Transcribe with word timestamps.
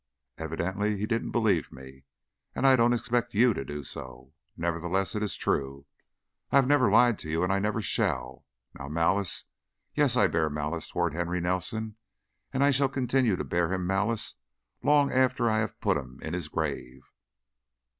Evidently 0.39 0.97
he 0.97 1.05
didn't 1.05 1.29
believe 1.29 1.71
me, 1.71 2.05
and 2.55 2.65
I 2.65 2.75
don't 2.75 2.91
expect 2.91 3.35
you 3.35 3.53
to 3.53 3.63
do 3.63 3.83
so. 3.83 4.33
Nevertheless, 4.57 5.13
it 5.13 5.21
is 5.21 5.35
true. 5.35 5.85
I 6.51 6.55
have 6.55 6.65
never 6.65 6.89
lied 6.89 7.19
to 7.19 7.29
you, 7.29 7.43
and 7.43 7.53
I 7.53 7.59
never 7.59 7.83
shall. 7.83 8.43
Now, 8.73 8.87
malice 8.87 9.45
Yes, 9.93 10.17
I 10.17 10.25
bear 10.25 10.49
malice 10.49 10.89
toward 10.89 11.13
Henry 11.13 11.39
Nelson 11.39 11.97
and 12.51 12.63
I 12.63 12.71
shall 12.71 12.89
continue 12.89 13.35
to 13.35 13.43
bear 13.43 13.71
him 13.71 13.85
malice 13.85 14.37
long 14.81 15.11
after 15.11 15.47
I 15.47 15.59
have 15.59 15.79
put 15.79 15.97
him 15.97 16.17
in 16.23 16.33
his 16.33 16.47
grave." 16.47 17.11